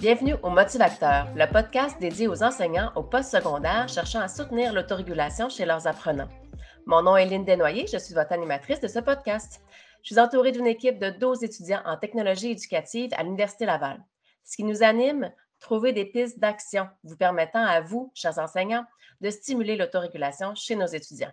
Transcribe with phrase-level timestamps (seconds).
[0.00, 5.50] Bienvenue au Motivateur, le podcast dédié aux enseignants au poste secondaire cherchant à soutenir l'autorégulation
[5.50, 6.28] chez leurs apprenants.
[6.86, 9.60] Mon nom est Lynne Desnoyers, je suis votre animatrice de ce podcast.
[10.02, 14.02] Je suis entourée d'une équipe de 12 étudiants en technologie éducative à l'Université Laval.
[14.42, 18.86] Ce qui nous anime, trouver des pistes d'action vous permettant à vous, chers enseignants,
[19.20, 21.32] de stimuler l'autorégulation chez nos étudiants.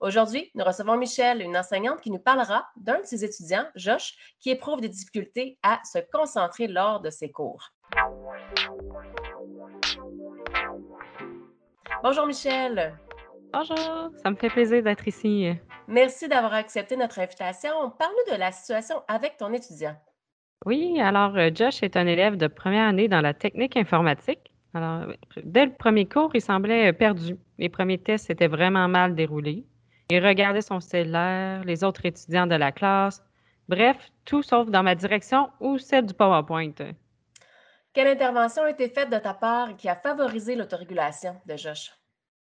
[0.00, 4.50] Aujourd'hui, nous recevons Michel, une enseignante qui nous parlera d'un de ses étudiants, Josh, qui
[4.50, 7.70] éprouve des difficultés à se concentrer lors de ses cours.
[12.04, 12.96] Bonjour Michel.
[13.52, 15.50] Bonjour, ça me fait plaisir d'être ici.
[15.88, 17.90] Merci d'avoir accepté notre invitation.
[17.98, 19.96] Parle-nous de la situation avec ton étudiant.
[20.64, 24.52] Oui, alors euh, Josh est un élève de première année dans la technique informatique.
[24.74, 25.06] Alors,
[25.42, 27.36] dès le premier cours, il semblait perdu.
[27.58, 29.64] Les premiers tests s'étaient vraiment mal déroulés.
[30.10, 33.22] Il regardait son cellulaire, les autres étudiants de la classe.
[33.68, 36.72] Bref, tout sauf dans ma direction ou celle du PowerPoint.
[37.92, 41.92] Quelle intervention a été faite de ta part qui a favorisé l'autorégulation de Josh?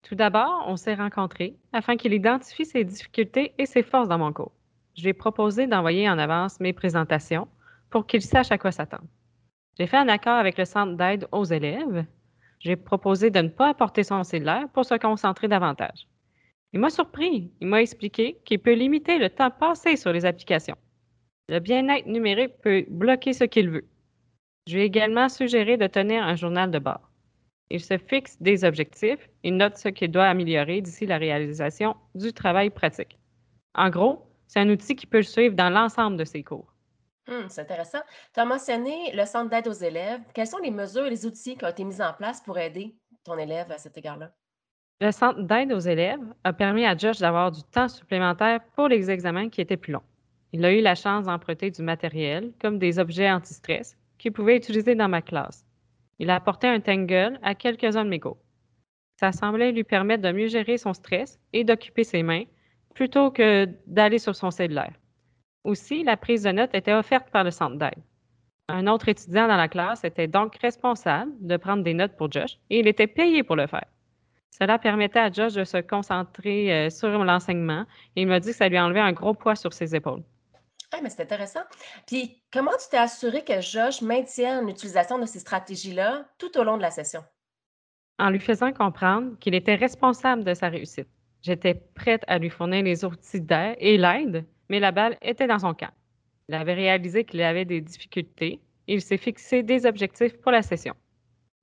[0.01, 4.31] Tout d'abord, on s'est rencontrés afin qu'il identifie ses difficultés et ses forces dans mon
[4.31, 4.53] cours.
[4.95, 7.49] Je lui ai proposé d'envoyer en avance mes présentations
[7.89, 9.09] pour qu'il sache à quoi s'attendre.
[9.77, 12.05] J'ai fait un accord avec le centre d'aide aux élèves.
[12.59, 16.07] J'ai proposé de ne pas apporter son cellulaire pour se concentrer davantage.
[16.73, 17.51] Il m'a surpris.
[17.59, 20.77] Il m'a expliqué qu'il peut limiter le temps passé sur les applications.
[21.49, 23.87] Le bien-être numérique peut bloquer ce qu'il veut.
[24.67, 27.09] Je lui ai également suggéré de tenir un journal de bord.
[27.69, 32.33] Il se fixe des objectifs et note ce qu'il doit améliorer d'ici la réalisation du
[32.33, 33.17] travail pratique.
[33.75, 36.73] En gros, c'est un outil qui peut le suivre dans l'ensemble de ses cours.
[37.27, 38.01] Hum, c'est intéressant.
[38.33, 40.21] Tu as mentionné le centre d'aide aux élèves.
[40.33, 42.95] Quelles sont les mesures et les outils qui ont été mis en place pour aider
[43.23, 44.33] ton élève à cet égard-là?
[45.01, 49.09] Le centre d'aide aux élèves a permis à Josh d'avoir du temps supplémentaire pour les
[49.09, 50.03] examens qui étaient plus longs.
[50.53, 54.93] Il a eu la chance d'emprunter du matériel, comme des objets anti-stress, qu'il pouvait utiliser
[54.93, 55.65] dans ma classe.
[56.19, 58.37] Il a apporté un Tangle à quelques-uns de mes cours.
[59.19, 62.43] Ça semblait lui permettre de mieux gérer son stress et d'occuper ses mains
[62.93, 64.93] plutôt que d'aller sur son cellulaire.
[65.63, 68.03] Aussi, la prise de notes était offerte par le centre d'aide.
[68.67, 72.59] Un autre étudiant dans la classe était donc responsable de prendre des notes pour Josh
[72.69, 73.87] et il était payé pour le faire.
[74.51, 77.85] Cela permettait à Josh de se concentrer euh, sur l'enseignement
[78.15, 80.23] et il m'a dit que ça lui enlevait un gros poids sur ses épaules.
[80.93, 81.61] Ah, mais c'est intéressant.
[82.05, 86.75] Puis, comment tu t'es assuré que Josh maintienne l'utilisation de ces stratégies-là tout au long
[86.75, 87.23] de la session?
[88.19, 91.07] En lui faisant comprendre qu'il était responsable de sa réussite.
[91.41, 95.59] J'étais prête à lui fournir les outils d'aide et l'aide, mais la balle était dans
[95.59, 95.91] son camp.
[96.49, 100.61] Il avait réalisé qu'il avait des difficultés et il s'est fixé des objectifs pour la
[100.61, 100.93] session.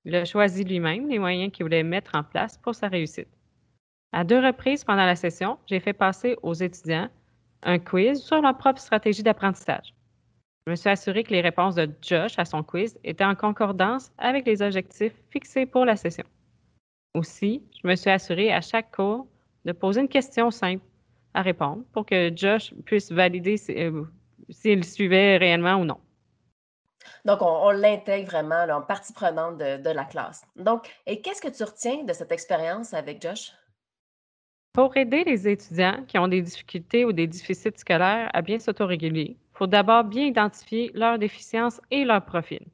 [0.05, 3.27] Il a choisi lui-même les moyens qu'il voulait mettre en place pour sa réussite.
[4.11, 7.09] À deux reprises pendant la session, j'ai fait passer aux étudiants
[7.63, 9.93] un quiz sur leur propre stratégie d'apprentissage.
[10.65, 14.11] Je me suis assuré que les réponses de Josh à son quiz étaient en concordance
[14.17, 16.25] avec les objectifs fixés pour la session.
[17.15, 19.27] Aussi, je me suis assuré à chaque cours
[19.65, 20.83] de poser une question simple
[21.33, 24.03] à répondre pour que Josh puisse valider euh,
[24.49, 25.99] s'il suivait réellement ou non.
[27.25, 30.43] Donc, on, l'intègre vraiment en partie prenante de, la classe.
[30.55, 33.51] Donc, et qu'est-ce que tu retiens de cette expérience avec Josh?
[34.73, 39.37] Pour aider les étudiants qui ont des difficultés ou des déficits scolaires à bien s'autoréguler,
[39.37, 42.65] il faut d'abord bien identifier leurs déficiences et leur profil.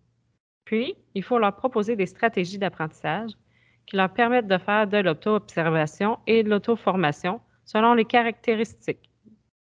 [0.66, 3.32] Puis, il faut leur proposer des stratégies d'apprentissage
[3.86, 9.10] qui leur permettent de faire de l'auto-observation et de l'auto-formation selon les caractéristiques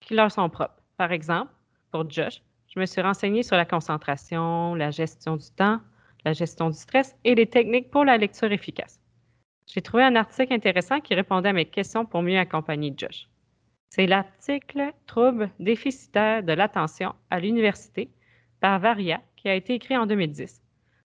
[0.01, 0.83] qui leur sont propres.
[0.97, 1.53] Par exemple,
[1.91, 2.41] pour Josh,
[2.77, 5.81] je me suis renseignée sur la concentration, la gestion du temps,
[6.27, 9.01] la gestion du stress et les techniques pour la lecture efficace.
[9.67, 13.29] J'ai trouvé un article intéressant qui répondait à mes questions pour mieux accompagner Josh.
[13.89, 18.11] C'est l'article Troubles déficitaires de l'attention à l'université
[18.61, 20.63] par Varia qui a été écrit en 2010.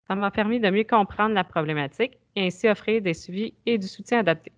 [0.07, 3.87] Ça m'a permis de mieux comprendre la problématique et ainsi offrir des suivis et du
[3.87, 4.51] soutien adapté.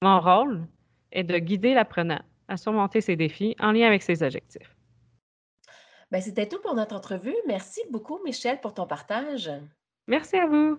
[0.00, 0.66] Mon rôle
[1.12, 4.77] est de guider l'apprenant à surmonter ses défis en lien avec ses objectifs.
[6.10, 7.36] Ben, C'était tout pour notre entrevue.
[7.46, 9.50] Merci beaucoup, Michel, pour ton partage.
[10.06, 10.78] Merci à vous.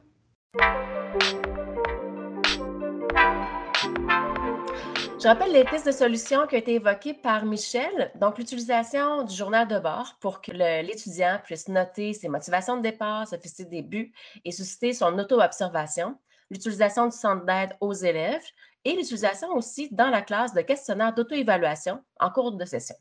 [5.21, 8.11] Je rappelle les pistes de solutions qui ont été évoquées par Michel.
[8.15, 13.27] Donc, l'utilisation du journal de bord pour que l'étudiant puisse noter ses motivations de départ,
[13.27, 14.11] se fixer des buts
[14.45, 16.17] et susciter son auto-observation.
[16.49, 18.45] L'utilisation du centre d'aide aux élèves
[18.85, 22.95] et l'utilisation aussi dans la classe de questionnaires d'auto-évaluation en cours de session.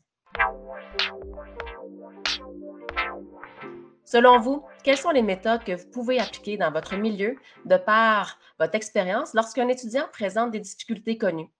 [4.11, 8.39] Selon vous, quelles sont les méthodes que vous pouvez appliquer dans votre milieu de par
[8.57, 11.51] votre expérience lorsqu'un étudiant présente des difficultés connues?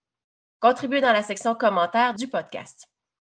[0.58, 2.88] Contribuez dans la section commentaires du podcast.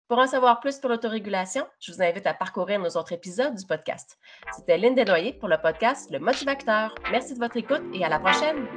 [0.07, 3.67] Pour en savoir plus sur l'autorégulation, je vous invite à parcourir nos autres épisodes du
[3.67, 4.21] podcast.
[4.55, 6.95] C'était Lynn Desnoyers pour le podcast Le Motivateur.
[7.11, 8.69] Merci de votre écoute et à la prochaine.